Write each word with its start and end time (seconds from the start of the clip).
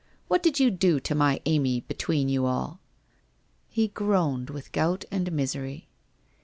What 0.27 0.41
did 0.41 0.59
you 0.59 0.71
do 0.71 0.99
to 0.99 1.13
my 1.13 1.41
Amy 1.45 1.81
between 1.81 2.27
you 2.27 2.47
all?' 2.47 2.79
He 3.77 3.87
groaned 3.89 4.49
with 4.49 4.71
gout 4.71 5.05
and 5.11 5.31
misery. 5.31 5.89